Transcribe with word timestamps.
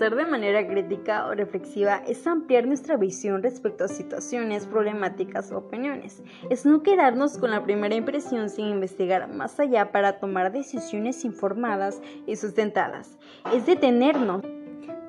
Pensar 0.00 0.16
de 0.16 0.30
manera 0.30 0.66
crítica 0.66 1.26
o 1.26 1.34
reflexiva 1.34 1.96
es 2.08 2.26
ampliar 2.26 2.66
nuestra 2.66 2.96
visión 2.96 3.42
respecto 3.42 3.84
a 3.84 3.88
situaciones, 3.88 4.66
problemáticas 4.66 5.52
o 5.52 5.58
opiniones. 5.58 6.22
Es 6.48 6.64
no 6.64 6.82
quedarnos 6.82 7.36
con 7.36 7.50
la 7.50 7.64
primera 7.64 7.94
impresión 7.94 8.48
sin 8.48 8.68
investigar 8.68 9.28
más 9.28 9.60
allá 9.60 9.92
para 9.92 10.18
tomar 10.18 10.52
decisiones 10.52 11.22
informadas 11.26 12.00
y 12.26 12.36
sustentadas. 12.36 13.18
Es 13.52 13.66
detenernos 13.66 14.40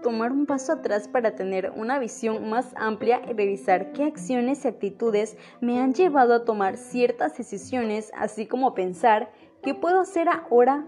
tomar 0.04 0.34
un 0.34 0.46
paso 0.46 0.74
atrás 0.74 1.08
para 1.08 1.38
tener 1.38 1.72
una 1.74 1.98
visión 1.98 2.50
más 2.50 2.74
amplia 2.76 3.22
y 3.30 3.32
revisar 3.32 3.94
qué 3.94 4.04
acciones 4.04 4.66
y 4.66 4.68
actitudes 4.68 5.38
me 5.62 5.80
han 5.80 5.94
llevado 5.94 6.34
a 6.34 6.44
tomar 6.44 6.76
ciertas 6.76 7.38
decisiones, 7.38 8.12
así 8.14 8.46
como 8.46 8.74
pensar 8.74 9.32
qué 9.64 9.74
puedo 9.74 10.02
hacer 10.02 10.28
ahora 10.28 10.86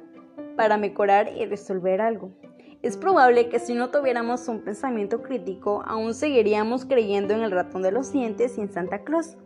para 0.57 0.75
mejorar 0.75 1.31
y 1.37 1.45
resolver 1.45 2.01
algo. 2.01 2.33
Es 2.83 2.97
probable 2.97 3.47
que 3.47 3.59
si 3.59 3.75
no 3.75 3.91
tuviéramos 3.91 4.49
un 4.49 4.59
pensamiento 4.59 5.21
crítico, 5.21 5.83
aún 5.87 6.13
seguiríamos 6.13 6.83
creyendo 6.83 7.33
en 7.33 7.39
el 7.39 7.51
ratón 7.51 7.81
de 7.81 7.93
los 7.93 8.11
dientes 8.11 8.57
y 8.57 8.61
en 8.61 8.73
Santa 8.73 9.05
Claus. 9.05 9.37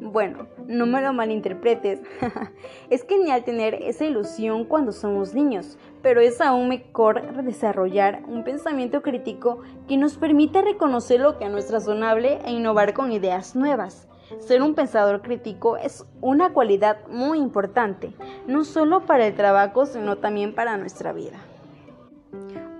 Bueno, 0.00 0.46
no 0.66 0.86
me 0.86 1.02
lo 1.02 1.12
malinterpretes. 1.12 2.00
es 2.90 3.06
genial 3.06 3.44
tener 3.44 3.74
esa 3.74 4.06
ilusión 4.06 4.64
cuando 4.64 4.92
somos 4.92 5.34
niños, 5.34 5.76
pero 6.00 6.22
es 6.22 6.40
aún 6.40 6.70
mejor 6.70 7.44
desarrollar 7.44 8.22
un 8.28 8.44
pensamiento 8.44 9.02
crítico 9.02 9.60
que 9.86 9.98
nos 9.98 10.16
permita 10.16 10.62
reconocer 10.62 11.20
lo 11.20 11.36
que 11.36 11.50
no 11.50 11.58
es 11.58 11.70
razonable 11.70 12.38
e 12.46 12.52
innovar 12.52 12.94
con 12.94 13.12
ideas 13.12 13.54
nuevas. 13.54 14.08
Ser 14.38 14.62
un 14.62 14.74
pensador 14.74 15.20
crítico 15.20 15.76
es 15.76 16.06
una 16.22 16.54
cualidad 16.54 17.06
muy 17.08 17.40
importante, 17.40 18.14
no 18.46 18.64
solo 18.64 19.04
para 19.04 19.26
el 19.26 19.34
trabajo, 19.34 19.84
sino 19.84 20.16
también 20.16 20.54
para 20.54 20.78
nuestra 20.78 21.12
vida. 21.12 21.38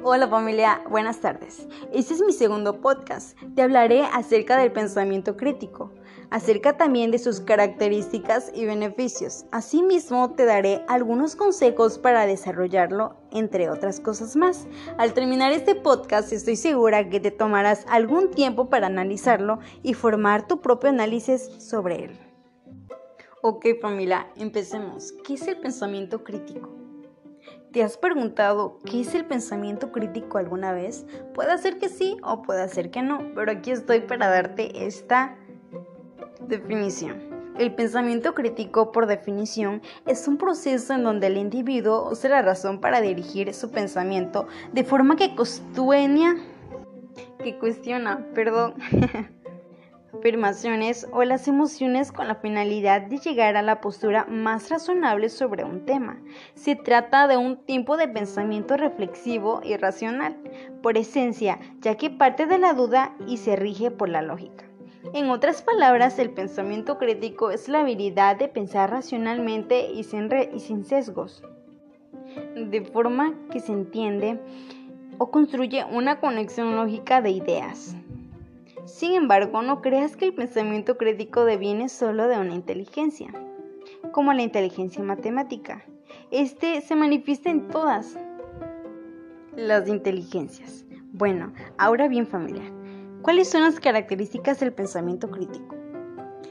Hola 0.08 0.28
familia, 0.28 0.82
buenas 0.88 1.18
tardes. 1.18 1.66
Este 1.92 2.14
es 2.14 2.22
mi 2.22 2.32
segundo 2.32 2.80
podcast. 2.80 3.36
Te 3.56 3.62
hablaré 3.62 4.04
acerca 4.04 4.56
del 4.56 4.70
pensamiento 4.70 5.36
crítico 5.36 5.92
acerca 6.30 6.76
también 6.76 7.10
de 7.10 7.18
sus 7.18 7.40
características 7.40 8.52
y 8.54 8.66
beneficios. 8.66 9.46
Asimismo, 9.50 10.30
te 10.34 10.44
daré 10.44 10.84
algunos 10.86 11.34
consejos 11.34 11.98
para 11.98 12.24
desarrollarlo, 12.24 13.16
entre 13.32 13.68
otras 13.68 13.98
cosas 13.98 14.36
más. 14.36 14.68
Al 14.96 15.12
terminar 15.12 15.50
este 15.50 15.74
podcast, 15.74 16.32
estoy 16.32 16.54
segura 16.54 17.10
que 17.10 17.18
te 17.18 17.32
tomarás 17.32 17.84
algún 17.88 18.30
tiempo 18.30 18.70
para 18.70 18.86
analizarlo 18.86 19.58
y 19.82 19.94
formar 19.94 20.46
tu 20.46 20.60
propio 20.60 20.90
análisis 20.90 21.50
sobre 21.58 22.04
él. 22.04 22.18
Ok 23.42 23.66
familia, 23.82 24.28
empecemos. 24.36 25.12
¿Qué 25.24 25.34
es 25.34 25.48
el 25.48 25.58
pensamiento 25.58 26.22
crítico? 26.22 26.86
¿Te 27.72 27.83
has 27.83 27.98
preguntado 27.98 28.78
qué 28.84 29.00
es 29.02 29.14
el 29.14 29.27
pensamiento 29.27 29.92
crítico 29.92 30.39
alguna 30.39 30.72
vez? 30.72 31.06
Puede 31.34 31.56
ser 31.58 31.78
que 31.78 31.89
sí 31.89 32.16
o 32.22 32.42
puede 32.42 32.69
ser 32.69 32.91
que 32.91 33.02
no, 33.02 33.33
pero 33.34 33.52
aquí 33.52 33.70
estoy 33.70 34.00
para 34.00 34.28
darte 34.28 34.86
esta 34.86 35.36
Definición. 36.48 37.36
El 37.58 37.74
pensamiento 37.74 38.34
crítico, 38.34 38.92
por 38.92 39.06
definición, 39.06 39.83
es 40.06 40.28
un 40.28 40.36
proceso 40.36 40.94
en 40.94 41.02
donde 41.02 41.27
el 41.27 41.39
individuo 41.39 42.08
usa 42.11 42.30
la 42.30 42.42
razón 42.42 42.80
para 42.80 43.00
dirigir 43.00 43.52
su 43.55 43.70
pensamiento 43.70 44.47
de 44.72 44.84
forma 44.84 45.17
que 45.17 45.34
cuestiona, 45.34 46.36
que 47.42 47.58
cuestiona, 47.58 48.27
perdón, 48.34 48.74
afirmaciones 50.17 51.06
o 51.12 51.25
las 51.25 51.48
emociones 51.48 52.12
con 52.12 52.28
la 52.28 52.36
finalidad 52.36 53.03
de 53.03 53.19
llegar 53.19 53.56
a 53.56 53.62
la 53.62 53.81
postura 53.81 54.27
más 54.28 54.70
razonable 54.70 55.28
sobre 55.28 55.64
un 55.64 55.84
tema. 55.84 56.19
Se 56.55 56.75
trata 56.75 57.28
de 57.28 57.36
un 57.36 57.56
tipo 57.56 57.97
de 57.97 58.08
pensamiento 58.08 58.77
reflexivo 58.77 59.61
y 59.62 59.77
racional, 59.77 60.36
por 60.83 60.97
esencia, 60.97 61.58
ya 61.81 61.97
que 61.97 62.11
parte 62.11 62.47
de 62.47 62.58
la 62.58 62.73
duda 62.73 63.14
y 63.27 63.39
se 63.39 63.57
rige 63.57 63.90
por 63.90 64.08
la 64.08 64.23
lógica. 64.23 64.64
En 65.13 65.30
otras 65.30 65.63
palabras, 65.63 66.19
el 66.19 66.30
pensamiento 66.30 66.98
crítico 66.98 67.51
es 67.51 67.69
la 67.69 67.80
habilidad 67.80 68.36
de 68.36 68.48
pensar 68.48 68.90
racionalmente 68.90 69.92
y 69.92 70.02
sin, 70.02 70.29
y 70.52 70.61
sin 70.61 70.85
sesgos, 70.85 71.42
de 72.57 72.83
forma 72.83 73.35
que 73.51 73.61
se 73.61 73.73
entiende 73.73 74.40
o 75.19 75.30
construye 75.30 75.85
una 75.85 76.20
conexión 76.20 76.74
lógica 76.74 77.23
de 77.23 77.30
ideas. 77.30 77.96
Sin 78.86 79.13
embargo, 79.13 79.63
no 79.63 79.83
creas 79.83 80.17
que 80.17 80.27
el 80.27 80.35
pensamiento 80.35 80.97
crítico 80.97 81.45
deviene 81.45 81.89
solo 81.89 82.29
de 82.29 82.39
una 82.39 82.55
inteligencia, 82.55 83.33
como 84.13 84.33
la 84.33 84.42
inteligencia 84.42 85.02
matemática. 85.02 85.85
Este 86.30 86.80
se 86.80 86.96
manifiesta 86.96 87.51
en 87.51 87.69
todas 87.69 88.19
las 89.55 89.89
inteligencias. 89.89 90.85
Bueno, 91.13 91.52
ahora 91.79 92.08
bien 92.08 92.27
familia, 92.27 92.70
¿Cuáles 93.27 93.48
son 93.48 93.63
las 93.63 93.80
características 93.80 94.61
del 94.61 94.73
pensamiento 94.73 95.29
crítico? 95.33 95.75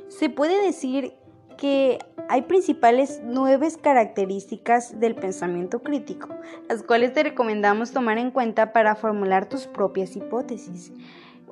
Se 0.10 0.30
puede 0.30 0.62
decir 0.62 1.14
que 1.58 2.00
hay 2.28 2.42
principales 2.42 3.22
nueve 3.24 3.70
características 3.82 5.00
del 5.00 5.16
pensamiento 5.16 5.82
crítico, 5.82 6.28
las 6.68 6.84
cuales 6.84 7.14
te 7.14 7.24
recomendamos 7.24 7.94
tomar 7.94 8.18
en 8.18 8.30
cuenta 8.30 8.74
para 8.74 8.96
formular 8.96 9.48
tus 9.48 9.68
propias 9.68 10.18
hipótesis. 10.18 10.92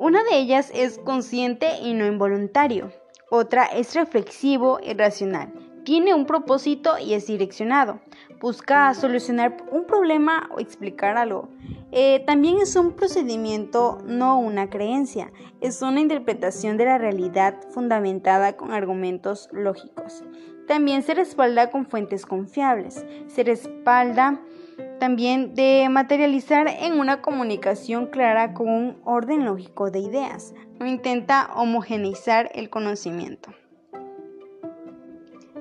Una 0.03 0.21
de 0.25 0.37
ellas 0.37 0.69
es 0.75 0.97
consciente 0.97 1.77
y 1.81 1.93
no 1.93 2.05
involuntario. 2.05 2.91
Otra 3.29 3.63
es 3.63 3.95
reflexivo 3.95 4.79
y 4.83 4.93
racional. 4.95 5.53
Tiene 5.85 6.13
un 6.13 6.25
propósito 6.25 6.97
y 6.99 7.13
es 7.13 7.27
direccionado. 7.27 8.01
Busca 8.41 8.93
solucionar 8.95 9.55
un 9.71 9.85
problema 9.85 10.49
o 10.53 10.59
explicar 10.59 11.15
algo. 11.15 11.47
Eh, 11.93 12.21
también 12.27 12.57
es 12.57 12.75
un 12.75 12.91
procedimiento, 12.91 13.99
no 14.05 14.39
una 14.39 14.69
creencia, 14.69 15.31
es 15.61 15.81
una 15.81 16.01
interpretación 16.01 16.75
de 16.75 16.83
la 16.83 16.97
realidad 16.97 17.55
fundamentada 17.69 18.57
con 18.57 18.73
argumentos 18.73 19.47
lógicos. 19.53 20.21
También 20.67 21.03
se 21.03 21.13
respalda 21.13 21.71
con 21.71 21.85
fuentes 21.85 22.25
confiables, 22.25 23.05
se 23.27 23.43
respalda 23.45 24.41
también 25.03 25.53
de 25.53 25.89
materializar 25.89 26.65
en 26.79 26.97
una 26.97 27.21
comunicación 27.21 28.05
clara 28.05 28.53
con 28.53 28.69
un 28.69 29.01
orden 29.03 29.43
lógico 29.43 29.91
de 29.91 29.99
ideas, 29.99 30.53
no 30.79 30.87
intenta 30.87 31.49
homogeneizar 31.55 32.49
el 32.55 32.69
conocimiento. 32.69 33.49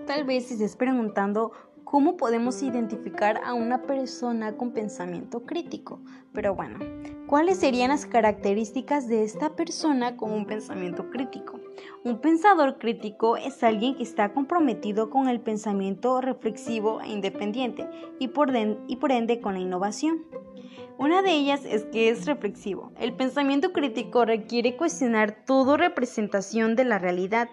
Tal 0.07 0.23
vez 0.23 0.47
si 0.47 0.55
estés 0.55 0.77
preguntando 0.77 1.51
¿Cómo 1.93 2.17
podemos 2.17 2.63
identificar 2.63 3.43
a 3.45 3.53
una 3.53 3.83
persona 3.83 4.57
con 4.57 4.73
pensamiento 4.73 5.45
crítico? 5.45 6.01
Pero 6.33 6.55
bueno, 6.55 6.79
¿cuáles 7.27 7.59
serían 7.59 7.91
las 7.91 8.07
características 8.07 9.09
de 9.09 9.25
esta 9.25 9.57
persona 9.57 10.17
con 10.17 10.33
un 10.33 10.47
pensamiento 10.47 11.11
crítico? 11.11 11.61
Un 12.03 12.23
pensador 12.23 12.79
crítico 12.79 13.37
es 13.37 13.63
alguien 13.63 13.95
que 13.95 14.05
está 14.05 14.33
comprometido 14.33 15.11
con 15.11 15.29
el 15.29 15.43
pensamiento 15.43 16.23
reflexivo 16.23 17.03
e 17.03 17.11
independiente 17.11 17.87
y 18.19 18.29
por, 18.29 18.57
ende 18.57 19.43
con 19.43 19.53
la 19.53 19.61
innovación. 19.61 20.25
Una 20.97 21.21
de 21.21 21.33
ellas 21.33 21.65
es 21.67 21.85
que 21.85 22.09
es 22.09 22.25
reflexivo. 22.25 22.93
El 22.99 23.13
pensamiento 23.13 23.73
crítico 23.73 24.25
requiere 24.25 24.77
cuestionar 24.77 25.45
toda 25.45 25.77
representación 25.77 26.75
de 26.75 26.85
la 26.85 26.99
realidad 26.99 27.51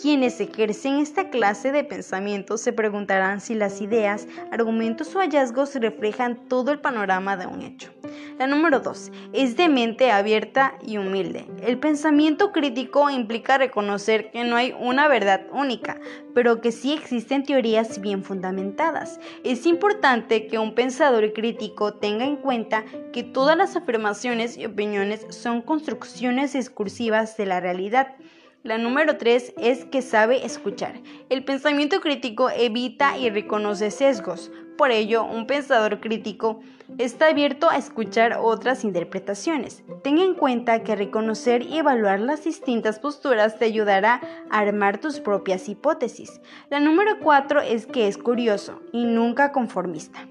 quienes 0.00 0.40
ejercen 0.40 0.98
esta 0.98 1.30
clase 1.30 1.72
de 1.72 1.84
pensamiento 1.84 2.58
se 2.58 2.72
preguntarán 2.72 3.40
si 3.40 3.54
las 3.54 3.80
ideas, 3.80 4.26
argumentos 4.50 5.14
o 5.14 5.20
hallazgos 5.20 5.74
reflejan 5.74 6.48
todo 6.48 6.70
el 6.70 6.80
panorama 6.80 7.36
de 7.36 7.46
un 7.46 7.62
hecho. 7.62 7.90
La 8.38 8.46
número 8.46 8.80
2 8.80 9.12
es 9.32 9.56
de 9.56 9.68
mente 9.68 10.10
abierta 10.10 10.74
y 10.84 10.98
humilde. 10.98 11.46
El 11.62 11.78
pensamiento 11.78 12.52
crítico 12.52 13.08
implica 13.10 13.58
reconocer 13.58 14.30
que 14.30 14.44
no 14.44 14.56
hay 14.56 14.74
una 14.78 15.08
verdad 15.08 15.42
única, 15.52 16.00
pero 16.34 16.60
que 16.60 16.72
sí 16.72 16.92
existen 16.92 17.44
teorías 17.44 18.00
bien 18.00 18.24
fundamentadas. 18.24 19.20
Es 19.44 19.66
importante 19.66 20.46
que 20.46 20.58
un 20.58 20.74
pensador 20.74 21.32
crítico 21.32 21.94
tenga 21.94 22.24
en 22.24 22.36
cuenta 22.36 22.84
que 23.12 23.22
todas 23.22 23.56
las 23.56 23.76
afirmaciones 23.76 24.58
y 24.58 24.66
opiniones 24.66 25.26
son 25.30 25.62
construcciones 25.62 26.52
discursivas 26.52 27.36
de 27.36 27.46
la 27.46 27.60
realidad 27.60 28.16
la 28.64 28.78
número 28.78 29.18
tres 29.18 29.52
es 29.58 29.84
que 29.84 30.00
sabe 30.00 30.44
escuchar. 30.44 30.94
El 31.28 31.44
pensamiento 31.44 32.00
crítico 32.00 32.48
evita 32.48 33.18
y 33.18 33.28
reconoce 33.28 33.90
sesgos. 33.90 34.50
Por 34.78 34.90
ello, 34.90 35.22
un 35.22 35.46
pensador 35.46 36.00
crítico 36.00 36.60
está 36.96 37.28
abierto 37.28 37.68
a 37.68 37.76
escuchar 37.76 38.38
otras 38.40 38.82
interpretaciones. 38.82 39.84
Ten 40.02 40.16
en 40.16 40.34
cuenta 40.34 40.82
que 40.82 40.96
reconocer 40.96 41.62
y 41.62 41.76
evaluar 41.76 42.20
las 42.20 42.44
distintas 42.44 42.98
posturas 42.98 43.58
te 43.58 43.66
ayudará 43.66 44.22
a 44.50 44.60
armar 44.60 44.98
tus 44.98 45.20
propias 45.20 45.68
hipótesis. 45.68 46.40
La 46.70 46.80
número 46.80 47.20
cuatro 47.20 47.60
es 47.60 47.86
que 47.86 48.08
es 48.08 48.16
curioso 48.16 48.80
y 48.92 49.04
nunca 49.04 49.52
conformista. 49.52 50.26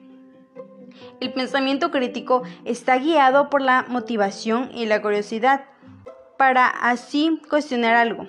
El 1.20 1.34
pensamiento 1.34 1.92
crítico 1.92 2.42
está 2.66 2.98
guiado 2.98 3.52
por 3.52 3.62
la 3.62 3.86
motivación 3.88 4.72
y 4.74 4.88
la 4.88 5.04
curiosidad 5.04 5.66
para 6.38 6.68
así 6.68 7.42
cuestionar 7.50 7.96
algo. 7.96 8.28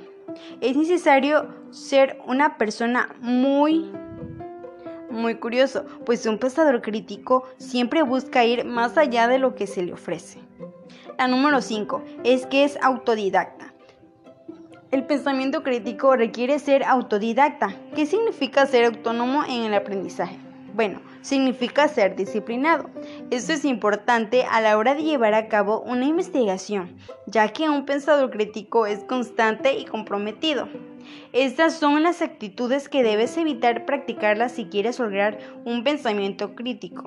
Es 0.60 0.76
necesario 0.76 1.48
ser 1.70 2.18
una 2.26 2.56
persona 2.56 3.14
muy 3.20 3.90
muy 5.10 5.36
curioso, 5.36 5.84
pues 6.04 6.26
un 6.26 6.38
pensador 6.38 6.82
crítico 6.82 7.44
siempre 7.56 8.02
busca 8.02 8.44
ir 8.44 8.64
más 8.64 8.98
allá 8.98 9.28
de 9.28 9.38
lo 9.38 9.54
que 9.54 9.68
se 9.68 9.82
le 9.82 9.92
ofrece. 9.92 10.40
La 11.18 11.28
número 11.28 11.62
5 11.62 12.02
es 12.24 12.46
que 12.46 12.64
es 12.64 12.76
autodidacta. 12.82 13.72
El 14.90 15.06
pensamiento 15.06 15.62
crítico 15.62 16.16
requiere 16.16 16.58
ser 16.58 16.84
autodidacta. 16.84 17.74
¿Qué 17.94 18.06
significa 18.06 18.66
ser 18.66 18.84
autónomo 18.86 19.44
en 19.44 19.62
el 19.62 19.74
aprendizaje? 19.74 20.43
Bueno, 20.74 21.00
significa 21.20 21.86
ser 21.86 22.16
disciplinado. 22.16 22.90
Esto 23.30 23.52
es 23.52 23.64
importante 23.64 24.42
a 24.42 24.60
la 24.60 24.76
hora 24.76 24.96
de 24.96 25.04
llevar 25.04 25.32
a 25.32 25.46
cabo 25.46 25.80
una 25.82 26.04
investigación, 26.04 26.96
ya 27.28 27.48
que 27.50 27.68
un 27.68 27.86
pensador 27.86 28.32
crítico 28.32 28.84
es 28.84 29.04
constante 29.04 29.78
y 29.78 29.84
comprometido. 29.84 30.68
Estas 31.32 31.74
son 31.74 32.02
las 32.02 32.22
actitudes 32.22 32.88
que 32.88 33.04
debes 33.04 33.36
evitar 33.36 33.86
practicarlas 33.86 34.50
si 34.50 34.64
quieres 34.64 34.98
lograr 34.98 35.38
un 35.64 35.84
pensamiento 35.84 36.56
crítico. 36.56 37.04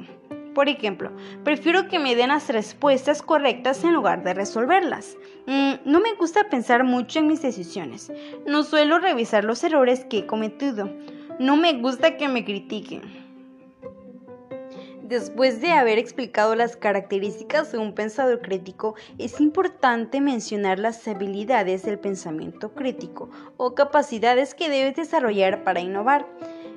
Por 0.56 0.70
ejemplo, 0.70 1.12
prefiero 1.44 1.90
que 1.90 2.00
me 2.00 2.16
den 2.16 2.30
las 2.30 2.48
respuestas 2.48 3.22
correctas 3.22 3.84
en 3.84 3.94
lugar 3.94 4.24
de 4.24 4.34
resolverlas. 4.34 5.18
Mm, 5.46 5.74
no 5.84 6.00
me 6.00 6.14
gusta 6.14 6.50
pensar 6.50 6.86
mucho 6.86 7.20
en 7.20 7.28
mis 7.28 7.42
decisiones. 7.42 8.14
No 8.46 8.64
suelo 8.64 8.98
revisar 8.98 9.44
los 9.44 9.62
errores 9.66 10.06
que 10.06 10.20
he 10.20 10.26
cometido. 10.26 10.90
No 11.38 11.58
me 11.58 11.74
gusta 11.74 12.16
que 12.16 12.30
me 12.30 12.46
critiquen. 12.46 13.27
Después 15.08 15.62
de 15.62 15.72
haber 15.72 16.00
explicado 16.00 16.54
las 16.54 16.76
características 16.76 17.72
de 17.72 17.78
un 17.78 17.94
pensador 17.94 18.42
crítico, 18.42 18.96
es 19.18 19.40
importante 19.40 20.20
mencionar 20.20 20.80
las 20.80 21.08
habilidades 21.08 21.84
del 21.84 21.98
pensamiento 21.98 22.74
crítico 22.74 23.30
o 23.56 23.74
capacidades 23.74 24.54
que 24.54 24.70
debes 24.70 24.98
desarrollar 24.98 25.64
para 25.64 25.80
innovar. 25.80 26.28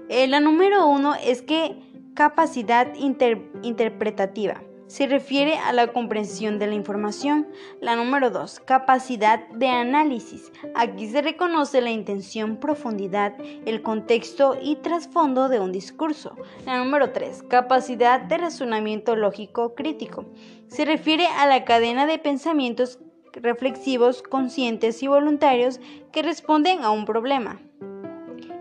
Eh, 0.08 0.28
la 0.28 0.38
número 0.38 0.86
uno 0.86 1.16
es 1.16 1.42
que 1.42 1.76
capacidad 2.14 2.94
interpretativa 2.94 4.62
se 4.90 5.06
refiere 5.06 5.56
a 5.56 5.72
la 5.72 5.92
comprensión 5.92 6.58
de 6.58 6.66
la 6.66 6.74
información. 6.74 7.46
La 7.80 7.94
número 7.94 8.30
2, 8.30 8.58
capacidad 8.58 9.46
de 9.50 9.68
análisis. 9.68 10.50
Aquí 10.74 11.08
se 11.08 11.22
reconoce 11.22 11.80
la 11.80 11.92
intención, 11.92 12.56
profundidad, 12.56 13.36
el 13.66 13.82
contexto 13.82 14.56
y 14.60 14.74
trasfondo 14.76 15.48
de 15.48 15.60
un 15.60 15.70
discurso. 15.70 16.34
La 16.66 16.78
número 16.78 17.12
3, 17.12 17.44
capacidad 17.44 18.20
de 18.20 18.38
razonamiento 18.38 19.14
lógico 19.14 19.76
crítico. 19.76 20.24
Se 20.66 20.84
refiere 20.84 21.28
a 21.38 21.46
la 21.46 21.64
cadena 21.64 22.06
de 22.06 22.18
pensamientos 22.18 22.98
reflexivos, 23.32 24.22
conscientes 24.22 25.04
y 25.04 25.06
voluntarios 25.06 25.78
que 26.10 26.22
responden 26.22 26.82
a 26.82 26.90
un 26.90 27.04
problema 27.04 27.60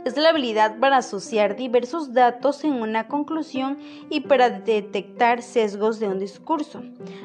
es 0.06 0.18
la 0.18 0.30
habilidad 0.30 0.78
para 0.80 0.98
asociar 0.98 1.56
diversos 1.56 2.14
datos 2.14 2.64
en 2.64 2.74
una 2.74 3.08
conclusión 3.08 3.78
y 4.10 4.22
para 4.22 4.50
detectar 4.50 5.42
sesgos 5.42 6.00
de 6.00 6.08
un 6.08 6.20
discurso. 6.20 6.84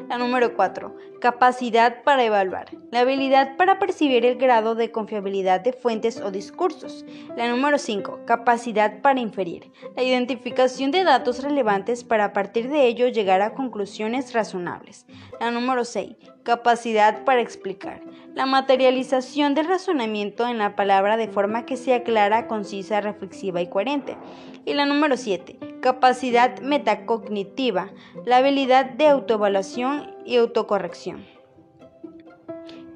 La 0.08 0.18
número 0.18 0.54
4. 0.54 0.96
Capacidad 1.20 2.02
para 2.02 2.24
evaluar. 2.24 2.66
La 2.90 3.00
habilidad 3.00 3.56
para 3.56 3.78
percibir 3.78 4.26
el 4.26 4.36
grado 4.36 4.74
de 4.74 4.90
confiabilidad 4.90 5.60
de 5.60 5.72
fuentes 5.72 6.20
o 6.20 6.30
discursos. 6.30 7.04
La 7.36 7.48
número 7.48 7.78
5. 7.78 8.20
Capacidad 8.26 9.00
para 9.00 9.20
inferir. 9.20 9.70
La 9.96 10.02
identificación 10.02 10.90
de 10.90 11.04
datos 11.04 11.42
relevantes 11.42 12.04
para 12.04 12.26
a 12.26 12.32
partir 12.32 12.68
de 12.68 12.86
ello 12.86 13.08
llegar 13.08 13.40
a 13.42 13.54
conclusiones 13.54 14.32
razonables. 14.32 15.06
La 15.40 15.50
número 15.50 15.84
6 15.84 16.16
capacidad 16.44 17.24
para 17.24 17.40
explicar, 17.40 18.02
la 18.34 18.46
materialización 18.46 19.54
del 19.54 19.68
razonamiento 19.68 20.46
en 20.48 20.58
la 20.58 20.74
palabra 20.74 21.16
de 21.16 21.28
forma 21.28 21.64
que 21.64 21.76
sea 21.76 22.02
clara, 22.02 22.48
concisa, 22.48 23.00
reflexiva 23.00 23.60
y 23.60 23.68
coherente. 23.68 24.16
Y 24.64 24.74
la 24.74 24.86
número 24.86 25.16
7, 25.16 25.58
capacidad 25.80 26.60
metacognitiva, 26.60 27.90
la 28.24 28.38
habilidad 28.38 28.86
de 28.86 29.06
autoevaluación 29.06 30.14
y 30.24 30.36
autocorrección. 30.36 31.24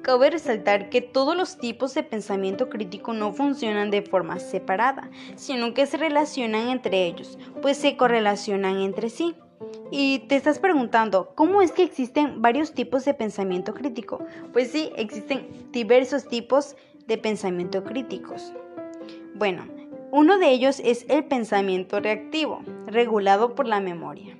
Cabe 0.01 0.29
resaltar 0.29 0.89
que 0.89 1.01
todos 1.01 1.37
los 1.37 1.57
tipos 1.57 1.93
de 1.93 2.03
pensamiento 2.03 2.69
crítico 2.69 3.13
no 3.13 3.31
funcionan 3.31 3.91
de 3.91 4.01
forma 4.01 4.39
separada, 4.39 5.09
sino 5.35 5.73
que 5.73 5.85
se 5.85 5.97
relacionan 5.97 6.69
entre 6.69 7.05
ellos, 7.05 7.37
pues 7.61 7.77
se 7.77 7.95
correlacionan 7.95 8.79
entre 8.79 9.09
sí. 9.09 9.35
Y 9.91 10.19
te 10.27 10.35
estás 10.35 10.59
preguntando, 10.59 11.31
¿cómo 11.35 11.61
es 11.61 11.71
que 11.71 11.83
existen 11.83 12.41
varios 12.41 12.73
tipos 12.73 13.05
de 13.05 13.13
pensamiento 13.13 13.73
crítico? 13.73 14.23
Pues 14.53 14.71
sí, 14.71 14.91
existen 14.95 15.47
diversos 15.71 16.27
tipos 16.27 16.75
de 17.07 17.17
pensamiento 17.17 17.83
críticos. 17.83 18.53
Bueno, 19.35 19.65
uno 20.11 20.39
de 20.39 20.49
ellos 20.49 20.81
es 20.83 21.05
el 21.07 21.25
pensamiento 21.25 21.99
reactivo, 21.99 22.61
regulado 22.87 23.55
por 23.55 23.67
la 23.67 23.79
memoria. 23.79 24.37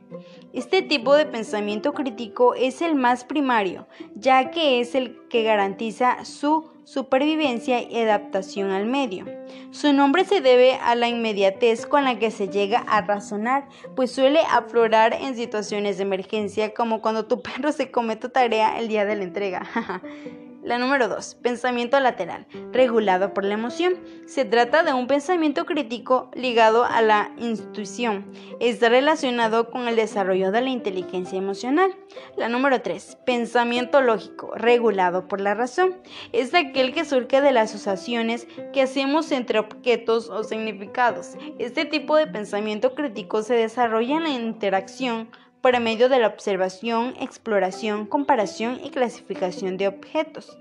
Este 0.52 0.82
tipo 0.82 1.14
de 1.14 1.26
pensamiento 1.26 1.94
crítico 1.94 2.56
es 2.56 2.82
el 2.82 2.96
más 2.96 3.24
primario, 3.24 3.88
ya 4.16 4.50
que 4.50 4.80
es 4.80 4.96
el 4.96 5.28
que 5.30 5.44
garantiza 5.44 6.26
su 6.26 6.72
supervivencia 6.92 7.84
y 7.84 8.00
adaptación 8.00 8.72
al 8.72 8.88
medio. 8.88 9.26
Su 9.70 9.94
nombre 9.94 10.26
se 10.26 10.42
debe 10.42 10.74
a 10.74 10.96
la 10.96 11.08
inmediatez 11.08 11.86
con 11.86 12.04
la 12.04 12.18
que 12.18 12.32
se 12.32 12.50
llega 12.50 12.80
a 12.80 13.02
razonar, 13.02 13.68
pues 13.96 14.12
suele 14.12 14.40
aflorar 14.40 15.14
en 15.14 15.36
situaciones 15.36 15.98
de 15.98 16.04
emergencia 16.04 16.74
como 16.74 17.00
cuando 17.00 17.28
tu 17.28 17.42
perro 17.44 17.72
se 17.72 17.92
come 17.92 18.16
tu 18.16 18.30
tarea 18.30 18.80
el 18.80 18.88
día 18.88 19.06
de 19.06 19.16
la 19.18 19.24
entrega. 19.24 19.70
La 20.70 20.78
número 20.78 21.08
2. 21.08 21.40
Pensamiento 21.42 22.00
lateral, 22.00 22.46
regulado 22.72 23.34
por 23.34 23.44
la 23.44 23.56
emoción. 23.56 23.96
Se 24.28 24.46
trata 24.46 24.84
de 24.84 24.94
un 24.94 25.08
pensamiento 25.08 25.66
crítico 25.66 26.30
ligado 26.36 26.84
a 26.84 27.02
la 27.02 27.32
intuición. 27.40 28.32
Está 28.60 28.88
relacionado 28.88 29.72
con 29.72 29.88
el 29.88 29.96
desarrollo 29.96 30.52
de 30.52 30.62
la 30.62 30.70
inteligencia 30.70 31.40
emocional. 31.40 31.90
La 32.38 32.50
número 32.50 32.84
3. 32.84 33.18
Pensamiento 33.26 34.02
lógico, 34.02 34.52
regulado 34.54 35.28
por 35.28 35.42
la 35.42 35.56
razón. 35.56 35.96
Es 36.34 36.54
aquel 36.54 36.94
que 36.94 37.04
surge 37.04 37.42
de 37.42 37.52
las 37.52 37.74
asociaciones 37.74 38.48
que 38.72 38.84
hacemos 38.84 39.32
entre 39.32 39.58
objetos 39.58 40.30
o 40.30 40.44
significados. 40.44 41.32
Este 41.58 41.86
tipo 41.86 42.16
de 42.16 42.28
pensamiento 42.28 42.94
crítico 42.94 43.42
se 43.42 43.56
desarrolla 43.56 44.18
en 44.18 44.24
la 44.24 44.30
interacción 44.30 45.30
por 45.62 45.80
medio 45.80 46.10
de 46.10 46.20
la 46.20 46.28
observación, 46.28 47.16
exploración, 47.20 48.06
comparación 48.06 48.80
y 48.84 48.92
clasificación 48.92 49.78
de 49.78 49.88
objetos. 49.88 50.58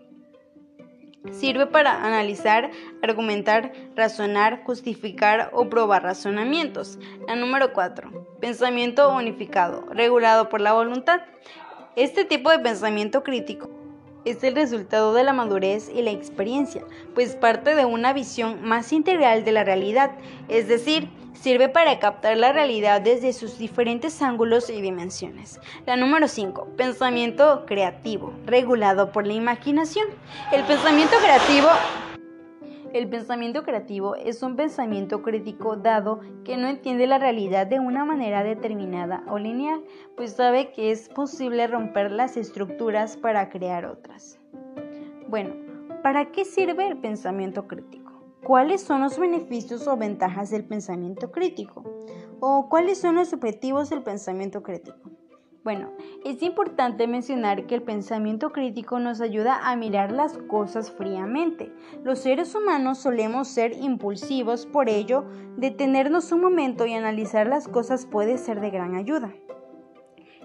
Sirve 1.33 1.67
para 1.67 2.05
analizar, 2.05 2.71
argumentar, 3.03 3.73
razonar, 3.95 4.63
justificar 4.65 5.51
o 5.53 5.69
probar 5.69 6.03
razonamientos. 6.03 6.99
La 7.27 7.37
número 7.37 7.73
4. 7.73 8.39
Pensamiento 8.41 9.13
unificado, 9.15 9.85
regulado 9.91 10.49
por 10.49 10.61
la 10.61 10.73
voluntad. 10.73 11.21
Este 11.97 12.25
tipo 12.25 12.51
de 12.51 12.61
pensamiento 12.61 13.23
crítico 13.23 13.78
es 14.25 14.43
el 14.45 14.55
resultado 14.55 15.15
de 15.15 15.25
la 15.25 15.33
madurez 15.33 15.91
y 15.95 16.03
la 16.03 16.11
experiencia, 16.11 16.85
pues 17.15 17.37
parte 17.37 17.75
de 17.75 17.85
una 17.85 18.13
visión 18.13 18.63
más 18.63 18.93
integral 18.93 19.45
de 19.45 19.53
la 19.53 19.65
realidad, 19.65 20.13
es 20.49 20.69
decir, 20.69 21.09
sirve 21.35 21.69
para 21.69 21.99
captar 21.99 22.37
la 22.37 22.53
realidad 22.53 23.01
desde 23.01 23.33
sus 23.33 23.59
diferentes 23.59 24.21
ángulos 24.23 24.71
y 24.71 24.81
dimensiones. 24.81 25.61
La 25.87 25.97
número 25.97 26.29
5, 26.29 26.69
pensamiento 26.77 27.65
creativo, 27.67 28.33
regulado 28.45 29.13
por 29.13 29.27
la 29.27 29.35
imaginación. 29.35 30.07
El 30.53 30.65
pensamiento 30.65 31.17
creativo 31.23 31.69
el 32.93 33.09
pensamiento 33.09 33.63
creativo 33.65 34.15
es 34.15 34.43
un 34.43 34.57
pensamiento 34.57 35.23
crítico 35.23 35.77
dado 35.77 36.21
que 36.45 36.57
no 36.57 36.69
entiende 36.69 37.07
la 37.07 37.19
realidad 37.19 37.67
de 37.67 37.81
una 37.81 38.05
manera 38.05 38.43
determinada 38.43 39.25
o 39.29 39.39
lineal, 39.39 39.85
pues 40.17 40.33
sabe 40.33 40.73
que 40.73 40.91
es 40.91 41.09
posible 41.09 41.67
romper 41.67 42.11
las 42.11 42.37
estructuras 42.37 43.17
para 43.17 43.51
crear 43.51 43.85
otras. 43.85 44.39
Bueno, 45.29 45.55
¿para 46.03 46.33
qué 46.33 46.45
sirve 46.45 46.89
el 46.89 46.99
pensamiento 46.99 47.67
crítico? 47.67 48.13
¿Cuáles 48.43 48.83
son 48.83 49.03
los 49.03 49.19
beneficios 49.19 49.87
o 49.87 49.97
ventajas 49.97 50.51
del 50.51 50.65
pensamiento 50.65 51.31
crítico? 51.31 51.85
¿O 52.41 52.69
cuáles 52.69 52.99
son 52.99 53.17
los 53.17 53.33
objetivos 53.33 53.91
del 53.91 54.03
pensamiento 54.03 54.63
crítico? 54.63 55.11
Bueno, 55.69 55.93
es 56.25 56.43
importante 56.43 57.07
mencionar 57.07 57.67
que 57.67 57.75
el 57.75 57.83
pensamiento 57.83 58.53
crítico 58.53 59.01
nos 59.01 59.21
ayuda 59.21 59.69
a 59.69 59.77
mirar 59.77 60.13
las 60.13 60.39
cosas 60.39 60.91
fríamente. 60.91 61.71
Los 62.03 62.21
seres 62.21 62.55
humanos 62.55 62.97
solemos 62.97 63.49
ser 63.49 63.75
impulsivos, 63.75 64.65
por 64.65 64.89
ello, 64.89 65.27
detenernos 65.59 66.33
un 66.33 66.41
momento 66.41 66.87
y 66.87 66.95
analizar 66.95 67.47
las 67.49 67.69
cosas 67.69 68.07
puede 68.07 68.39
ser 68.39 68.63
de 68.63 68.71
gran 68.71 68.95
ayuda. 68.95 69.31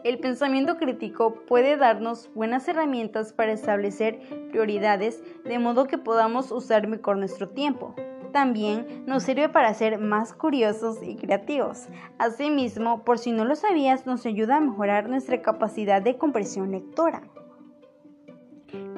El 0.04 0.20
pensamiento 0.20 0.76
crítico 0.76 1.36
puede 1.48 1.78
darnos 1.78 2.30
buenas 2.36 2.68
herramientas 2.68 3.32
para 3.32 3.54
establecer 3.54 4.20
prioridades 4.52 5.24
de 5.46 5.58
modo 5.58 5.86
que 5.86 5.98
podamos 5.98 6.52
usar 6.52 6.90
mejor 6.90 7.16
nuestro 7.16 7.48
tiempo 7.48 7.96
también 8.34 9.06
nos 9.06 9.24
sirve 9.24 9.48
para 9.48 9.74
ser 9.74 10.00
más 10.00 10.34
curiosos 10.34 10.98
y 11.02 11.16
creativos. 11.16 11.88
Asimismo, 12.18 13.06
por 13.06 13.18
si 13.18 13.32
no 13.32 13.46
lo 13.46 13.56
sabías, 13.56 14.06
nos 14.06 14.26
ayuda 14.26 14.58
a 14.58 14.62
mejorar 14.62 15.08
nuestra 15.08 15.42
capacidad 15.42 16.02
de 16.02 16.18
comprensión 16.18 16.72
lectora. 16.72 17.22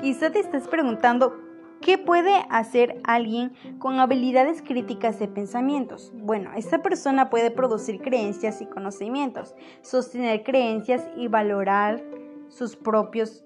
Quizá 0.02 0.32
te 0.32 0.40
estés 0.40 0.68
preguntando, 0.68 1.36
¿qué 1.82 1.98
puede 1.98 2.46
hacer 2.50 3.00
alguien 3.04 3.54
con 3.78 4.00
habilidades 4.00 4.64
críticas 4.64 5.20
de 5.20 5.28
pensamientos? 5.28 6.12
Bueno, 6.16 6.52
esta 6.56 6.82
persona 6.82 7.30
puede 7.30 7.52
producir 7.52 8.02
creencias 8.02 8.62
y 8.62 8.66
conocimientos, 8.66 9.54
sostener 9.82 10.44
creencias 10.44 11.08
y 11.16 11.28
valorar 11.28 12.02
sus 12.48 12.76
propios 12.76 13.44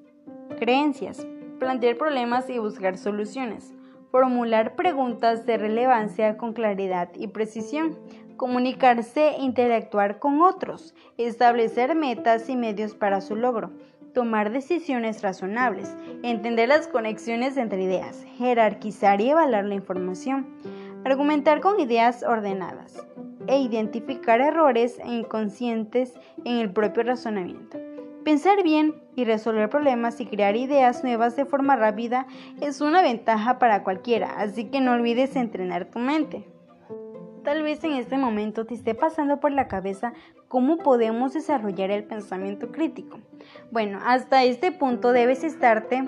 creencias, 0.59 1.25
plantear 1.59 1.97
problemas 1.97 2.49
y 2.49 2.59
buscar 2.59 2.97
soluciones, 2.97 3.73
formular 4.11 4.75
preguntas 4.75 5.45
de 5.45 5.57
relevancia 5.57 6.37
con 6.37 6.53
claridad 6.53 7.09
y 7.15 7.27
precisión, 7.27 7.97
comunicarse 8.37 9.35
e 9.35 9.41
interactuar 9.41 10.19
con 10.19 10.41
otros, 10.41 10.95
establecer 11.17 11.95
metas 11.95 12.49
y 12.49 12.55
medios 12.55 12.95
para 12.95 13.21
su 13.21 13.35
logro, 13.35 13.71
tomar 14.13 14.51
decisiones 14.51 15.21
razonables, 15.21 15.95
entender 16.23 16.69
las 16.69 16.87
conexiones 16.87 17.57
entre 17.57 17.83
ideas, 17.83 18.25
jerarquizar 18.37 19.21
y 19.21 19.29
evaluar 19.29 19.65
la 19.65 19.75
información, 19.75 20.47
argumentar 21.05 21.61
con 21.61 21.79
ideas 21.79 22.23
ordenadas 22.23 23.05
e 23.47 23.59
identificar 23.59 24.41
errores 24.41 24.99
e 24.99 25.13
inconscientes 25.13 26.13
en 26.45 26.57
el 26.57 26.71
propio 26.71 27.03
razonamiento. 27.03 27.88
Pensar 28.23 28.63
bien 28.63 28.95
y 29.15 29.23
resolver 29.23 29.69
problemas 29.69 30.19
y 30.19 30.25
crear 30.25 30.55
ideas 30.55 31.03
nuevas 31.03 31.35
de 31.35 31.45
forma 31.45 31.75
rápida 31.75 32.27
es 32.61 32.81
una 32.81 33.01
ventaja 33.01 33.59
para 33.59 33.83
cualquiera, 33.83 34.33
así 34.37 34.65
que 34.65 34.81
no 34.81 34.91
olvides 34.91 35.35
entrenar 35.35 35.85
tu 35.85 35.99
mente. 35.99 36.45
Tal 37.43 37.63
vez 37.63 37.83
en 37.83 37.93
este 37.93 38.17
momento 38.17 38.65
te 38.65 38.73
esté 38.73 38.93
pasando 38.93 39.39
por 39.39 39.51
la 39.51 39.67
cabeza 39.67 40.13
cómo 40.49 40.77
podemos 40.77 41.33
desarrollar 41.33 41.91
el 41.91 42.03
pensamiento 42.03 42.71
crítico. 42.71 43.19
Bueno, 43.71 43.99
hasta 44.05 44.43
este 44.43 44.71
punto 44.71 45.13
debes 45.13 45.43
estarte 45.43 46.03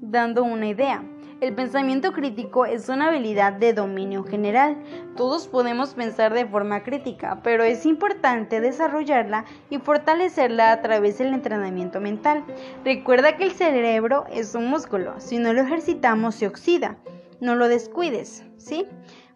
dando 0.00 0.44
una 0.44 0.66
idea. 0.66 1.02
El 1.42 1.56
pensamiento 1.56 2.12
crítico 2.12 2.66
es 2.66 2.88
una 2.88 3.08
habilidad 3.08 3.54
de 3.54 3.72
dominio 3.72 4.22
general. 4.22 4.76
Todos 5.16 5.48
podemos 5.48 5.92
pensar 5.92 6.32
de 6.32 6.46
forma 6.46 6.84
crítica, 6.84 7.40
pero 7.42 7.64
es 7.64 7.84
importante 7.84 8.60
desarrollarla 8.60 9.44
y 9.68 9.78
fortalecerla 9.78 10.70
a 10.70 10.80
través 10.82 11.18
del 11.18 11.34
entrenamiento 11.34 12.00
mental. 12.00 12.44
Recuerda 12.84 13.36
que 13.36 13.42
el 13.42 13.50
cerebro 13.50 14.24
es 14.30 14.54
un 14.54 14.68
músculo. 14.68 15.14
Si 15.18 15.38
no 15.38 15.52
lo 15.52 15.62
ejercitamos, 15.62 16.36
se 16.36 16.46
oxida. 16.46 16.96
No 17.40 17.56
lo 17.56 17.66
descuides, 17.66 18.44
¿sí? 18.56 18.86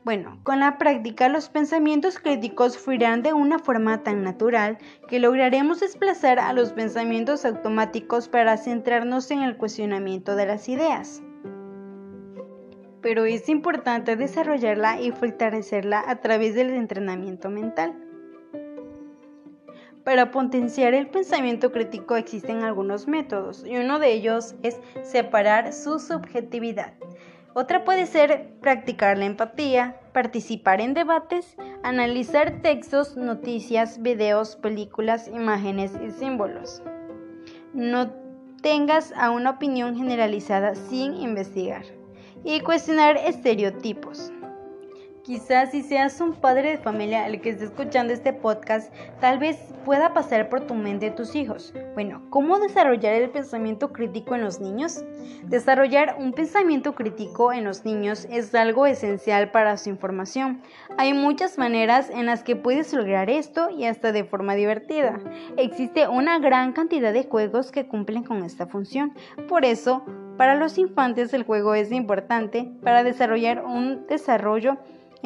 Bueno, 0.04 0.38
con 0.44 0.60
la 0.60 0.78
práctica 0.78 1.28
los 1.28 1.48
pensamientos 1.48 2.20
críticos 2.20 2.78
fluirán 2.78 3.24
de 3.24 3.32
una 3.32 3.58
forma 3.58 4.04
tan 4.04 4.22
natural 4.22 4.78
que 5.08 5.18
lograremos 5.18 5.80
desplazar 5.80 6.38
a 6.38 6.52
los 6.52 6.70
pensamientos 6.70 7.44
automáticos 7.44 8.28
para 8.28 8.58
centrarnos 8.58 9.32
en 9.32 9.42
el 9.42 9.56
cuestionamiento 9.56 10.36
de 10.36 10.46
las 10.46 10.68
ideas 10.68 11.24
pero 13.06 13.24
es 13.24 13.48
importante 13.48 14.16
desarrollarla 14.16 15.00
y 15.00 15.12
fortalecerla 15.12 16.02
a 16.08 16.16
través 16.16 16.56
del 16.56 16.70
entrenamiento 16.70 17.50
mental. 17.50 17.94
Para 20.02 20.32
potenciar 20.32 20.92
el 20.92 21.06
pensamiento 21.06 21.70
crítico 21.70 22.16
existen 22.16 22.64
algunos 22.64 23.06
métodos 23.06 23.64
y 23.64 23.76
uno 23.76 24.00
de 24.00 24.12
ellos 24.12 24.56
es 24.64 24.80
separar 25.04 25.72
su 25.72 26.00
subjetividad. 26.00 26.94
Otra 27.54 27.84
puede 27.84 28.06
ser 28.06 28.48
practicar 28.60 29.16
la 29.18 29.26
empatía, 29.26 30.00
participar 30.12 30.80
en 30.80 30.92
debates, 30.92 31.54
analizar 31.84 32.60
textos, 32.60 33.16
noticias, 33.16 34.02
videos, 34.02 34.56
películas, 34.56 35.28
imágenes 35.28 35.92
y 36.04 36.10
símbolos. 36.10 36.82
No 37.72 38.10
tengas 38.62 39.12
a 39.16 39.30
una 39.30 39.50
opinión 39.50 39.96
generalizada 39.96 40.74
sin 40.74 41.14
investigar 41.14 41.84
y 42.46 42.60
cuestionar 42.60 43.16
estereotipos. 43.16 44.30
Quizás 45.26 45.72
si 45.72 45.82
seas 45.82 46.20
un 46.20 46.34
padre 46.34 46.70
de 46.70 46.78
familia 46.78 47.26
el 47.26 47.40
que 47.40 47.50
esté 47.50 47.64
escuchando 47.64 48.12
este 48.12 48.32
podcast, 48.32 48.94
tal 49.20 49.40
vez 49.40 49.56
pueda 49.84 50.14
pasar 50.14 50.48
por 50.48 50.68
tu 50.68 50.74
mente 50.76 51.10
tus 51.10 51.34
hijos. 51.34 51.74
Bueno, 51.94 52.22
¿cómo 52.30 52.60
desarrollar 52.60 53.12
el 53.14 53.30
pensamiento 53.30 53.92
crítico 53.92 54.36
en 54.36 54.42
los 54.42 54.60
niños? 54.60 55.04
Desarrollar 55.42 56.14
un 56.20 56.32
pensamiento 56.32 56.94
crítico 56.94 57.52
en 57.52 57.64
los 57.64 57.84
niños 57.84 58.28
es 58.30 58.54
algo 58.54 58.86
esencial 58.86 59.50
para 59.50 59.76
su 59.78 59.90
información. 59.90 60.62
Hay 60.96 61.12
muchas 61.12 61.58
maneras 61.58 62.08
en 62.08 62.26
las 62.26 62.44
que 62.44 62.54
puedes 62.54 62.92
lograr 62.92 63.28
esto 63.28 63.70
y 63.70 63.86
hasta 63.86 64.12
de 64.12 64.22
forma 64.22 64.54
divertida. 64.54 65.18
Existe 65.56 66.06
una 66.06 66.38
gran 66.38 66.72
cantidad 66.72 67.12
de 67.12 67.24
juegos 67.24 67.72
que 67.72 67.88
cumplen 67.88 68.22
con 68.22 68.44
esta 68.44 68.68
función. 68.68 69.12
Por 69.48 69.64
eso, 69.64 70.04
para 70.36 70.54
los 70.54 70.78
infantes 70.78 71.34
el 71.34 71.42
juego 71.42 71.74
es 71.74 71.90
importante 71.90 72.70
para 72.82 73.02
desarrollar 73.02 73.64
un 73.64 74.06
desarrollo 74.06 74.76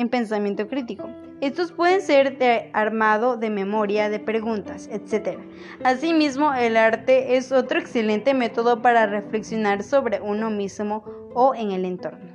en 0.01 0.09
pensamiento 0.09 0.67
crítico. 0.67 1.09
Estos 1.41 1.73
pueden 1.73 2.03
ser 2.03 2.39
de 2.39 2.71
armado, 2.73 3.37
de 3.37 3.51
memoria, 3.51 4.09
de 4.09 4.19
preguntas, 4.19 4.89
etc. 4.93 5.39
Asimismo, 5.85 6.53
el 6.55 6.77
arte 6.77 7.37
es 7.37 7.53
otro 7.53 7.79
excelente 7.79 8.35
método 8.35 8.83
para 8.83 9.07
reflexionar 9.07 9.83
sobre 9.83 10.21
uno 10.21 10.51
mismo 10.51 11.05
o 11.35 11.55
en 11.55 11.71
el 11.71 11.85
entorno. 11.85 12.31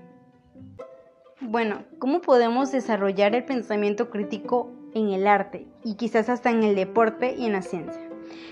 Bueno, 1.42 1.84
¿cómo 2.00 2.22
podemos 2.22 2.72
desarrollar 2.72 3.36
el 3.36 3.46
pensamiento 3.46 4.10
crítico 4.10 4.72
en 4.94 5.10
el 5.10 5.28
arte 5.28 5.68
y 5.84 5.96
quizás 5.96 6.30
hasta 6.30 6.50
en 6.50 6.64
el 6.64 6.76
deporte 6.76 7.36
y 7.38 7.46
en 7.46 7.54
la 7.54 7.62
ciencia? 7.62 8.02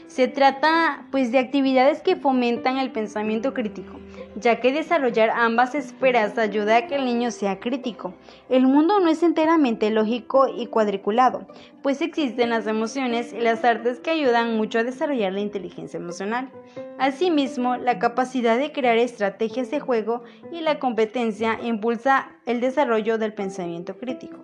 Se 0.08 0.28
trata 0.28 1.08
pues 1.10 1.32
de 1.32 1.40
actividades 1.40 2.02
que 2.02 2.16
fomentan 2.16 2.78
el 2.78 2.92
pensamiento 2.92 3.54
crítico, 3.54 4.00
ya 4.36 4.60
que 4.60 4.72
desarrollar 4.72 5.30
ambas 5.30 5.76
esferas 5.76 6.38
ayuda 6.38 6.78
a 6.78 6.88
que 6.88 6.96
el 6.96 7.06
niño 7.06 7.32
sea 7.32 7.60
crítico. 7.60 8.14
El 8.50 8.68
mundo 8.68 9.00
no 9.00 9.10
es 9.10 9.24
enteramente 9.24 9.90
lógico 9.90 10.48
y 10.48 10.68
cuadriculado, 10.68 11.48
pues 11.82 12.02
existen 12.02 12.50
las 12.50 12.68
emociones 12.68 13.34
y 13.34 13.40
las 13.40 13.64
artes 13.64 14.00
que 14.00 14.12
ayudan 14.12 14.58
mucho 14.58 14.80
a 14.80 14.84
desarrollar 14.84 15.34
la 15.34 15.42
inteligencia 15.42 15.98
emocional. 15.98 16.50
Asimismo, 16.98 17.78
la 17.78 18.00
capacidad 18.00 18.58
de 18.58 18.72
crear 18.72 18.98
estrategias 18.98 19.72
de 19.72 19.80
juego 19.80 20.24
y 20.52 20.62
la 20.62 20.80
competencia 20.80 21.60
impulsa 21.62 22.30
el 22.46 22.60
desarrollo 22.62 23.18
del 23.18 23.34
pensamiento 23.34 23.98
crítico. 23.98 24.38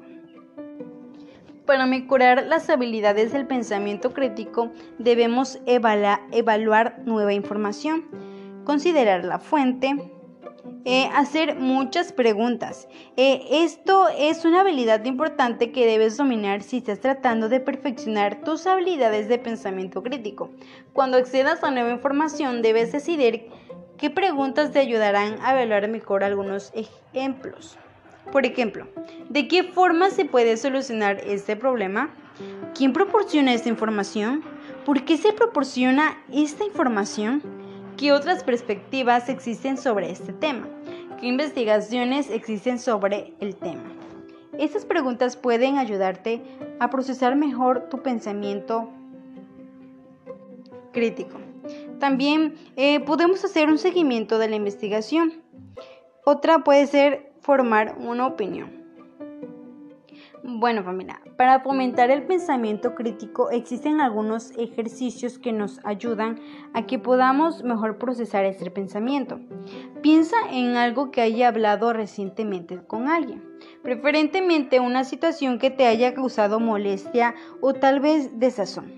Para 1.66 1.86
mejorar 1.86 2.48
las 2.48 2.68
habilidades 2.72 3.32
del 3.32 3.46
pensamiento 3.46 4.12
crítico 4.12 4.72
debemos 4.98 5.60
evaluar 5.68 7.00
nueva 7.06 7.32
información, 7.34 8.06
considerar 8.66 9.26
la 9.26 9.40
fuente, 9.40 10.12
eh, 10.86 11.10
hacer 11.14 11.56
muchas 11.56 12.12
preguntas. 12.12 12.88
Eh, 13.18 13.46
esto 13.64 14.08
es 14.18 14.46
una 14.46 14.62
habilidad 14.62 15.04
importante 15.06 15.72
que 15.72 15.86
debes 15.86 16.18
dominar 16.18 16.64
si 16.64 16.78
estás 16.78 17.00
tratando 17.00 17.50
de 17.50 17.60
perfeccionar 17.60 18.42
tus 18.42 18.66
habilidades 18.66 19.28
de 19.28 19.38
pensamiento 19.40 20.02
crítico. 20.04 20.52
Cuando 20.94 21.18
accedas 21.18 21.64
a 21.64 21.72
nueva 21.72 21.92
información 21.92 22.62
debes 22.62 22.92
decidir 22.92 23.48
qué 23.98 24.10
preguntas 24.10 24.72
te 24.72 24.80
ayudarán 24.80 25.38
a 25.42 25.54
evaluar 25.54 25.88
mejor 25.90 26.24
algunos 26.24 26.72
ejemplos. 26.74 27.78
Por 28.32 28.46
ejemplo, 28.46 28.88
¿de 29.30 29.48
qué 29.48 29.64
forma 29.64 30.12
se 30.12 30.26
puede 30.26 30.56
solucionar 30.56 31.20
este 31.26 31.56
problema? 31.56 32.12
¿Quién 32.76 32.94
proporciona 32.94 33.54
esta 33.54 33.70
información? 33.70 34.44
¿Por 34.86 35.04
qué 35.04 35.18
se 35.18 35.34
proporciona 35.34 36.18
esta 36.32 36.64
información? 36.64 37.59
¿Qué 38.00 38.14
otras 38.14 38.46
perspectivas 38.46 39.28
existen 39.28 39.78
sobre 39.78 40.10
este 40.10 40.32
tema? 40.32 40.70
¿Qué 41.20 41.28
investigaciones 41.28 42.30
existen 42.30 42.80
sobre 42.80 43.34
el 43.42 43.58
tema? 43.58 43.92
Estas 44.58 44.86
preguntas 44.86 45.36
pueden 45.36 45.78
ayudarte 45.78 46.42
a 46.80 46.90
procesar 46.90 47.36
mejor 47.36 47.90
tu 47.90 48.02
pensamiento 48.02 48.90
crítico. 50.94 51.42
También 52.00 52.56
eh, 52.78 53.02
podemos 53.02 53.44
hacer 53.44 53.68
un 53.68 53.78
seguimiento 53.78 54.38
de 54.38 54.48
la 54.48 54.56
investigación. 54.56 55.34
Otra 56.24 56.60
puede 56.60 56.88
ser 56.88 57.34
formar 57.42 57.98
una 58.00 58.28
opinión. 58.28 58.79
Bueno 60.58 60.84
familia, 60.84 61.22
para 61.38 61.60
fomentar 61.60 62.10
el 62.10 62.24
pensamiento 62.24 62.96
crítico 62.96 63.52
existen 63.52 64.02
algunos 64.02 64.52
ejercicios 64.58 65.38
que 65.38 65.54
nos 65.54 65.80
ayudan 65.86 66.40
a 66.74 66.88
que 66.88 66.98
podamos 66.98 67.64
mejor 67.64 68.00
procesar 68.00 68.46
este 68.46 68.72
pensamiento. 68.72 69.40
Piensa 70.02 70.38
en 70.52 70.76
algo 70.76 71.12
que 71.12 71.22
haya 71.22 71.50
hablado 71.50 71.94
recientemente 71.94 72.82
con 72.88 73.10
alguien, 73.10 73.44
preferentemente 73.84 74.80
una 74.80 75.04
situación 75.04 75.60
que 75.60 75.70
te 75.70 75.86
haya 75.86 76.16
causado 76.16 76.60
molestia 76.60 77.36
o 77.62 77.74
tal 77.74 78.00
vez 78.00 78.40
desazón. 78.40 78.92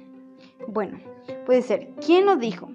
Bueno, 0.68 1.00
puede 1.46 1.64
ser, 1.64 1.90
¿quién 2.06 2.26
lo 2.26 2.38
dijo? 2.38 2.70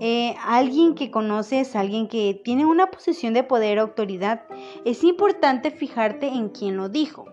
Eh, 0.00 0.34
alguien 0.44 0.96
que 0.96 1.12
conoces, 1.12 1.76
alguien 1.76 2.08
que 2.08 2.40
tiene 2.42 2.66
una 2.66 2.90
posición 2.90 3.34
de 3.34 3.44
poder 3.44 3.78
o 3.78 3.82
autoridad, 3.82 4.42
es 4.84 5.04
importante 5.04 5.70
fijarte 5.70 6.26
en 6.26 6.48
quién 6.48 6.76
lo 6.76 6.88
dijo. 6.88 7.26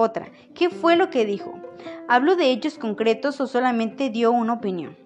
Otra, 0.00 0.28
¿qué 0.54 0.70
fue 0.70 0.94
lo 0.94 1.10
que 1.10 1.24
dijo? 1.24 1.58
¿Hablo 2.06 2.36
de 2.36 2.52
hechos 2.52 2.78
concretos 2.78 3.40
o 3.40 3.48
solamente 3.48 4.10
dio 4.10 4.30
una 4.30 4.52
opinión? 4.52 4.96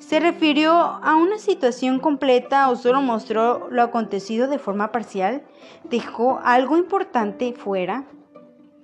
¿Se 0.00 0.18
refirió 0.18 0.72
a 0.72 1.14
una 1.14 1.38
situación 1.38 2.00
completa 2.00 2.68
o 2.68 2.74
solo 2.74 3.00
mostró 3.00 3.68
lo 3.70 3.80
acontecido 3.80 4.48
de 4.48 4.58
forma 4.58 4.90
parcial? 4.90 5.44
¿Dejó 5.84 6.40
algo 6.42 6.76
importante 6.76 7.52
fuera? 7.52 8.06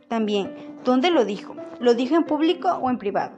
También, 0.06 0.54
¿dónde 0.84 1.10
lo 1.10 1.24
dijo? 1.24 1.56
¿Lo 1.80 1.94
dijo 1.94 2.14
en 2.14 2.22
público 2.22 2.68
o 2.68 2.88
en 2.88 2.98
privado? 2.98 3.32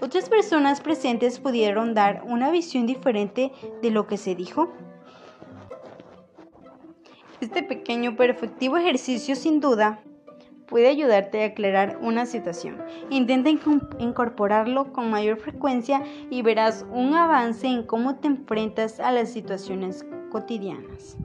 Otras 0.00 0.30
personas 0.30 0.80
presentes 0.80 1.40
pudieron 1.40 1.92
dar 1.92 2.22
una 2.24 2.50
visión 2.50 2.86
diferente 2.86 3.52
de 3.82 3.90
lo 3.90 4.06
que 4.06 4.16
se 4.16 4.34
dijo. 4.34 4.72
Este 7.42 7.62
pequeño 7.62 8.16
pero 8.16 8.32
efectivo 8.32 8.78
ejercicio 8.78 9.36
sin 9.36 9.60
duda 9.60 10.00
puede 10.70 10.88
ayudarte 10.88 11.42
a 11.42 11.46
aclarar 11.48 11.98
una 12.00 12.24
situación. 12.24 12.78
Intenta 13.10 13.50
incorporarlo 13.98 14.92
con 14.92 15.10
mayor 15.10 15.38
frecuencia 15.38 16.02
y 16.30 16.40
verás 16.40 16.86
un 16.90 17.14
avance 17.14 17.66
en 17.66 17.82
cómo 17.82 18.16
te 18.16 18.28
enfrentas 18.28 19.00
a 19.00 19.12
las 19.12 19.30
situaciones 19.30 20.06
cotidianas. 20.30 21.18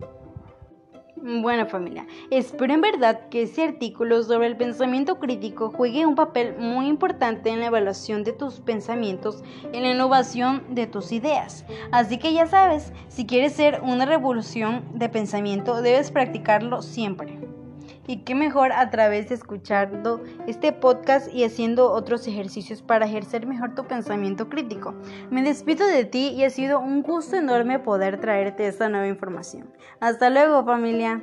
Bueno 1.27 1.65
familia, 1.65 2.05
espero 2.29 2.75
en 2.75 2.81
verdad 2.81 3.29
que 3.29 3.43
ese 3.43 3.63
artículo 3.63 4.21
sobre 4.21 4.45
el 4.45 4.57
pensamiento 4.57 5.17
crítico 5.17 5.71
juegue 5.71 6.05
un 6.05 6.13
papel 6.13 6.55
muy 6.59 6.85
importante 6.85 7.49
en 7.49 7.61
la 7.61 7.65
evaluación 7.65 8.23
de 8.23 8.31
tus 8.31 8.59
pensamientos, 8.59 9.43
en 9.73 9.81
la 9.81 9.91
innovación 9.91 10.63
de 10.69 10.85
tus 10.85 11.11
ideas. 11.11 11.65
Así 11.91 12.19
que 12.19 12.31
ya 12.33 12.45
sabes, 12.45 12.93
si 13.07 13.25
quieres 13.25 13.53
ser 13.53 13.81
una 13.81 14.05
revolución 14.05 14.83
de 14.93 15.09
pensamiento, 15.09 15.81
debes 15.81 16.11
practicarlo 16.11 16.83
siempre. 16.83 17.39
Y 18.07 18.17
qué 18.17 18.35
mejor 18.35 18.71
a 18.71 18.89
través 18.89 19.29
de 19.29 19.35
escuchando 19.35 20.23
este 20.47 20.71
podcast 20.71 21.33
y 21.33 21.43
haciendo 21.43 21.91
otros 21.91 22.27
ejercicios 22.27 22.81
para 22.81 23.05
ejercer 23.05 23.47
mejor 23.47 23.75
tu 23.75 23.85
pensamiento 23.85 24.49
crítico. 24.49 24.93
Me 25.31 25.41
despido 25.41 25.87
de 25.87 26.05
ti 26.05 26.29
y 26.29 26.43
ha 26.43 26.49
sido 26.49 26.79
un 26.79 27.01
gusto 27.01 27.35
enorme 27.35 27.79
poder 27.79 28.19
traerte 28.19 28.67
esta 28.67 28.89
nueva 28.89 29.07
información. 29.07 29.73
Hasta 29.99 30.29
luego 30.29 30.63
familia. 30.63 31.21